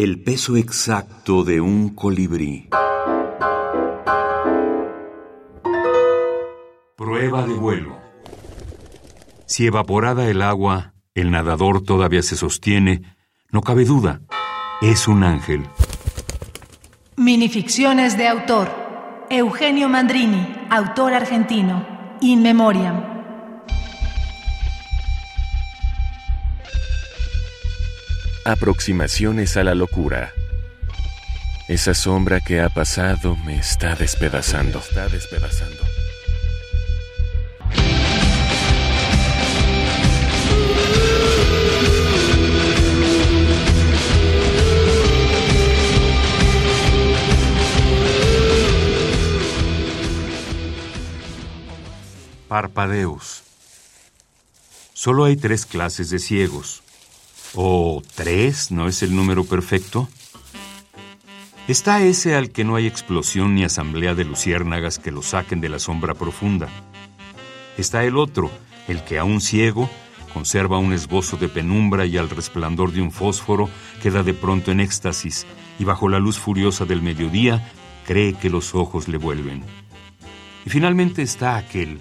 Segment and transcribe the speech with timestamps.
[0.00, 2.68] El peso exacto de un colibrí.
[6.96, 7.98] Prueba de vuelo.
[9.46, 13.16] Si evaporada el agua, el nadador todavía se sostiene,
[13.50, 14.20] no cabe duda,
[14.80, 15.66] es un ángel.
[17.16, 18.70] Minificciones de autor.
[19.30, 21.84] Eugenio Mandrini, autor argentino.
[22.20, 23.17] In Memoriam.
[28.48, 30.32] Aproximaciones a la locura.
[31.68, 34.78] Esa sombra que ha pasado me está despedazando.
[34.78, 35.76] está despedazando.
[52.48, 53.42] Parpadeos.
[54.94, 56.82] Solo hay tres clases de ciegos.
[57.54, 60.08] ¿O tres no es el número perfecto?
[61.66, 65.68] Está ese al que no hay explosión ni asamblea de luciérnagas que lo saquen de
[65.68, 66.68] la sombra profunda.
[67.76, 68.50] Está el otro,
[68.86, 69.90] el que aún ciego
[70.32, 73.68] conserva un esbozo de penumbra y al resplandor de un fósforo
[74.02, 75.46] queda de pronto en éxtasis
[75.78, 77.72] y bajo la luz furiosa del mediodía
[78.06, 79.62] cree que los ojos le vuelven.
[80.64, 81.98] Y finalmente está aquel,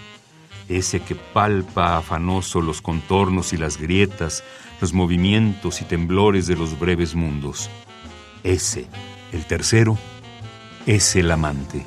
[0.70, 4.44] ese que palpa afanoso los contornos y las grietas,
[4.82, 7.70] los movimientos y temblores de los breves mundos.
[8.44, 8.88] Ese,
[9.32, 9.98] el tercero,
[10.86, 11.84] es el amante.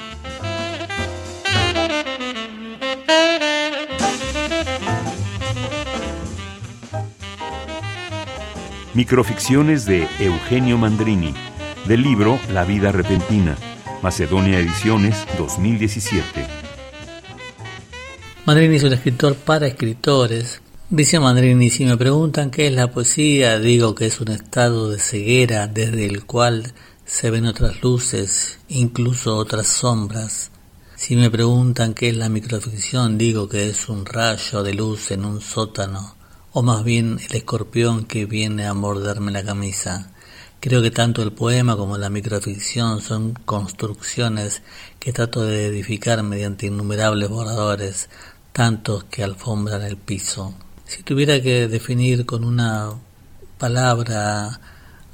[8.93, 11.33] Microficciones de Eugenio Mandrini,
[11.87, 13.57] del libro La vida repentina,
[14.03, 16.61] Macedonia Ediciones 2017.
[18.47, 20.63] Mandrini es un escritor para escritores.
[20.89, 24.99] Dice Mandrini, si me preguntan qué es la poesía, digo que es un estado de
[24.99, 26.73] ceguera desde el cual
[27.05, 30.51] se ven otras luces, incluso otras sombras.
[30.97, 35.27] Si me preguntan qué es la microficción, digo que es un rayo de luz en
[35.27, 36.17] un sótano,
[36.53, 40.13] o más bien el escorpión que viene a morderme la camisa.
[40.61, 44.61] Creo que tanto el poema como la microficción son construcciones
[44.99, 48.11] que trato de edificar mediante innumerables borradores,
[48.53, 50.55] tantos que alfombran el piso.
[50.85, 52.91] Si tuviera que definir con una
[53.57, 54.61] palabra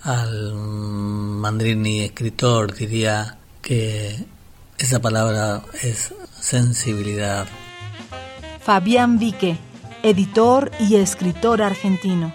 [0.03, 4.17] al Mandrini escritor, diría que
[4.79, 7.47] esa palabra es sensibilidad.
[8.63, 9.59] Fabián Vique,
[10.03, 12.35] editor y escritor argentino.